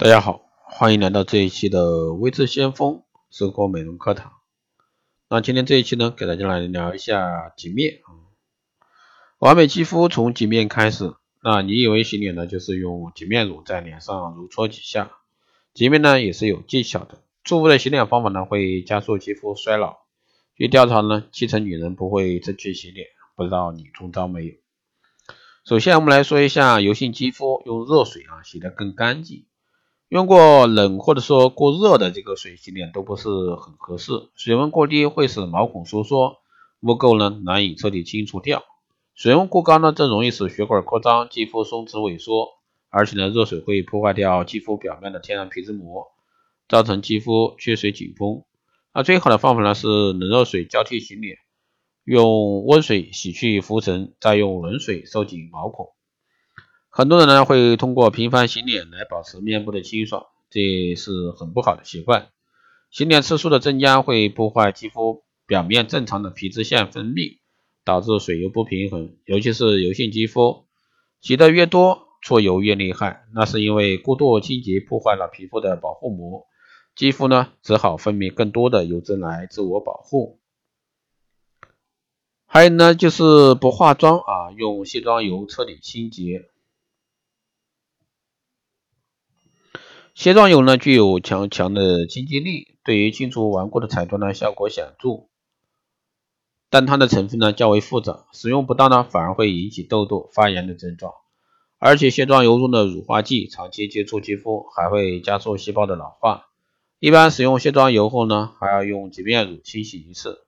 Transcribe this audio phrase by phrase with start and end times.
[0.00, 4.32] 大家好，欢迎来到这一期的微智先锋生活美容课堂。
[5.28, 8.16] 那今天这一期呢，给大家来聊一下洁面啊。
[9.40, 11.12] 完美肌肤从洁面开始。
[11.42, 15.10] 那你以为洗脸呢，就是用洁面乳在脸上揉搓几下？
[15.74, 17.18] 洁面呢也是有技巧的。
[17.44, 19.98] 错误的洗脸方法呢，会加速肌肤衰老。
[20.56, 23.06] 据调查呢，七成女人不会正确洗脸，
[23.36, 24.54] 不知道你中招没有？
[25.66, 29.44] 首先我们来说一下油性肌肤用热水啊洗得更干净。
[30.10, 36.38] 用过冷或者说过热的这个水洗脸都不是很合适，水温过低会使毛孔收缩，
[36.80, 38.58] 污垢呢难以彻底清除掉；
[39.14, 42.48] 水温过高呢，这容易使血管扩张，肌肤松弛萎缩，
[42.88, 46.08] 而且呢，热水会破坏掉肌肤表面的天然皮脂膜，
[46.68, 48.42] 造成肌肤缺水紧绷。
[48.92, 51.36] 那最好的方法呢是冷热水交替洗脸，
[52.02, 55.86] 用温水洗去浮尘，再用冷水收紧毛孔。
[56.92, 62.26] 很多人呢会通过频繁洗脸来保持面部的清爽，这是很不好的习惯。
[62.90, 67.38] 洗脸次数的增加会破坏肌肤表面正常的皮脂腺分泌，
[67.84, 70.66] 导致水油不平衡，尤其是油性肌肤，
[71.20, 73.24] 洗的越多，搓油越厉害。
[73.32, 76.48] 那是因为过度清洁破坏了皮肤的保护膜，
[76.96, 80.40] 肌肤呢只好分泌更多的油脂来自我保护。
[82.46, 86.49] 还有呢就是不化妆啊，用卸妆油彻底清洁。
[90.20, 95.28] 卸妆油呢具有强强的清洁力，对于清除顽固的彩妆呢效果显著，
[96.68, 101.14] 但它的成分呢较为复杂，使用不当呢反而会引起痘痘、发炎的症状。
[101.78, 106.48] 而且卸妆油中的乳化剂长期接触肌肤还会加速细胞的老化。
[106.98, 110.40] 一般使用卸妆油后呢，还要用洁面乳清洗一次。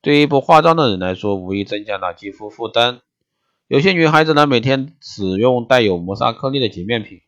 [0.00, 3.00] 对于不化妆的人来说，无疑增加了肌肤负担。
[3.68, 7.20] 有些女孩子呢每天使用带有磨砂颗粒的洁面品。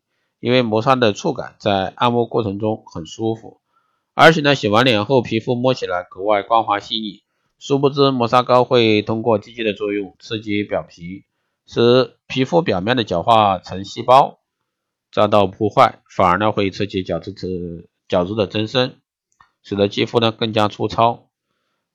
[0.45, 3.63] 因为磨砂的触感在按摩过程中很舒服，
[4.13, 7.23] 而且呢，洗完脸后皮肤摸起来格外光滑细腻。
[7.59, 11.25] 殊不知，磨砂膏会通过积极的作用刺激表皮，
[11.67, 14.41] 使皮肤表面的角化层细胞
[15.11, 18.97] 遭到破坏，反而呢会刺激角质质角质的增生，
[19.63, 21.31] 使得肌肤呢更加粗糙。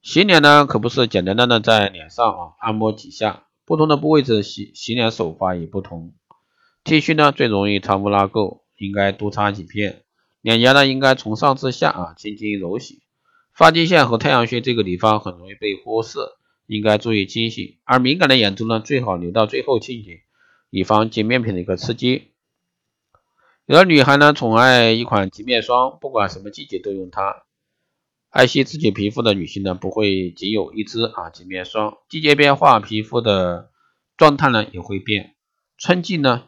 [0.01, 6.15] 洗脸呢可不是简单的在脸上啊按摩几下，不同的部位的洗洗脸手法也不同。
[6.89, 10.01] 剃须呢最容易藏污纳垢，应该多擦几片。
[10.41, 13.03] 脸颊呢应该从上至下啊轻轻揉洗。
[13.53, 16.17] 发际线和太阳穴这个地方很容易被忽视，
[16.65, 17.77] 应该注意清洗。
[17.83, 20.21] 而敏感的眼周呢最好留到最后清洁，
[20.71, 22.31] 以防洁面品的一个刺激。
[23.67, 27.43] 有的女孩呢宠爱一款洁面霜，不管什么季节都用它。
[28.31, 33.69] 爱惜自己皮肤的女性呢不会仅有一支啊洁面霜，季节变化，皮肤的
[34.17, 35.35] 状态呢也会变。
[35.77, 36.45] 春季呢。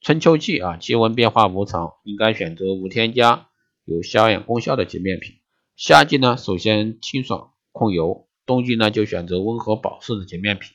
[0.00, 3.48] 春秋季啊，气温变化无常，应该选择无添加、
[3.84, 5.36] 有消炎功效的洁面品。
[5.76, 10.72] 夏季呢，首先清爽控油；冬季呢，就选择温和保湿的洁面品。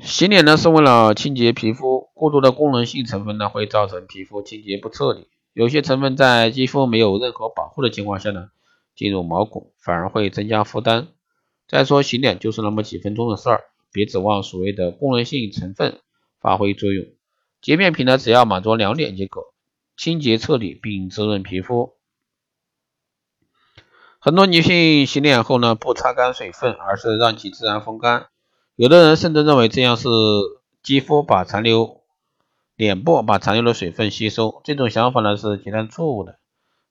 [0.00, 5.28] 洗脸呢是为了清洁皮肤，过多的功能性成分呢会造成皮肤清洁不彻底。
[5.52, 8.48] 有些成分在肌肤没有任何保护的情况下呢，
[8.96, 11.08] 进入毛孔反而会增加负担。
[11.68, 13.60] 再说洗脸就是那么几分钟的事儿，
[13.92, 16.00] 别指望所谓的功能性成分
[16.40, 17.06] 发挥作用。
[17.60, 19.52] 洁面品呢，只要满足两点即可：
[19.96, 21.94] 清洁彻底并滋润皮肤。
[24.18, 28.28] 很多女性洗脸后呢，不擦干水分，而是让其自然风干。
[28.76, 30.08] 有的人甚至认为这样是
[30.82, 32.02] 肌肤把残留
[32.76, 34.60] 脸部把残留的水分吸收。
[34.64, 36.38] 这种想法呢是极端错误的。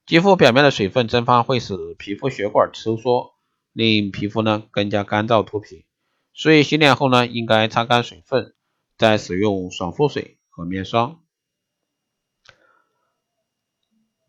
[0.08, 3.34] 肌肤表面的水分蒸发会使皮肤血管收缩，
[3.74, 5.86] 令皮肤呢更加干燥脱皮。
[6.34, 8.56] 所以洗脸后呢，应该擦干水分，
[8.98, 10.39] 再使用爽肤水。
[10.60, 11.22] 和面霜，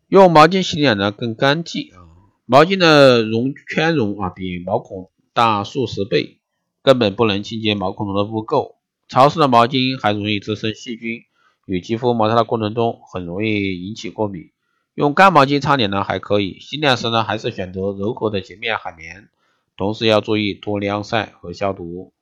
[0.07, 2.07] 用毛巾洗脸呢更干净啊。
[2.45, 6.39] 毛巾的绒圈绒啊比毛孔大数十倍，
[6.81, 8.75] 根本不能清洁毛孔中的污垢。
[9.09, 11.23] 潮湿的毛巾还容易滋生细菌，
[11.65, 14.51] 与肌肤摩擦的过程中很容易引起过敏。
[14.93, 19.27] 用干毛巾擦脸呢还可以，洗脸时呢还是选择柔和的洁面海绵，
[19.75, 22.13] 同时要注意多晾晒和消毒。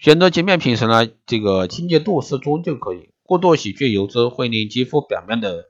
[0.00, 3.10] 选择洁面品时呢，这个清洁度适中就可以。
[3.22, 5.66] 过度洗去油脂会令肌肤表面的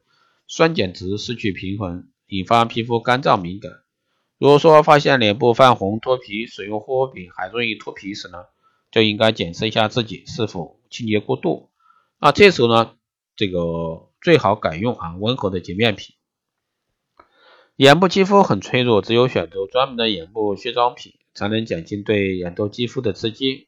[0.47, 3.73] 酸碱值失去平衡，引发皮肤干燥敏感。
[4.39, 8.39] 如果说发现脸部泛红、脱皮，使用护肤品还容易脱皮时呢，
[8.93, 11.69] 就应该检测一下自己是否清洁过度。
[12.21, 12.93] 那这时候呢，
[13.35, 16.15] 这个最好改用啊温和的洁面品。
[17.75, 23.67] 眼部肌肤很脆弱，只有选择专门的眼部卸妆品，才能减轻对眼周肌肤的刺激。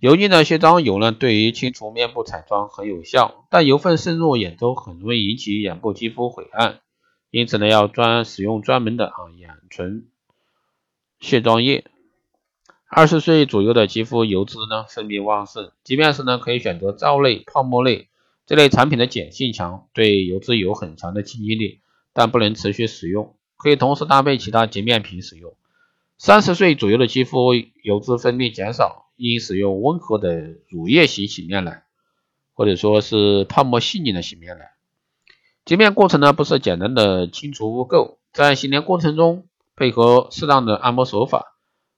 [0.00, 6.80] 油腻的卸妆油呢，对于清除面部彩妆很有效，但油分渗入眼周，很容易引起眼部肌肤晦暗，
[7.30, 10.06] 因此呢，要专使用专门的啊眼唇
[11.20, 11.84] 卸妆液。
[12.86, 18.08] 二十岁左右的肌肤油脂呢分泌旺盛，即便是呢可以选择皂类、泡沫类
[18.46, 21.80] 这类产品的碱性强，对油脂有很强的清洁力，
[22.12, 25.54] 但不能持续使用，可以同时搭配其他洁面品使用。
[26.18, 29.03] 三十岁左右的肌肤油脂分泌减少。
[29.16, 31.84] 应使用温和的乳液型洗面奶，
[32.52, 34.70] 或者说是泡沫细腻的洗面奶。
[35.64, 41.56] 洁面过程呢，不是简单的清除污垢，在洗脸过程中配合适当的按摩手法，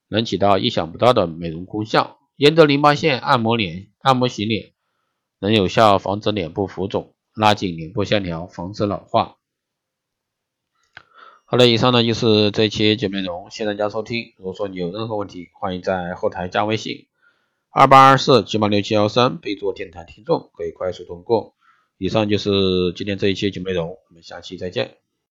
[0.09, 2.19] 能起到意想不到的美容功效。
[2.37, 4.73] 沿着淋巴线按摩脸、按摩洗脸，
[5.41, 9.37] 能有效防止脸部浮肿，拉紧脸部线条，防止老化。
[11.49, 14.35] 好了，以上呢就是这一期节目内容，谢谢大家收听。
[14.37, 17.07] 如果说你有任何问题，欢迎在后台加微信
[17.71, 21.55] 二八二四七八六七幺三，备注电台听众，可以快速通过。
[21.99, 22.51] 以上就是
[22.97, 24.97] 今天这一期节目内容，我们下期再见。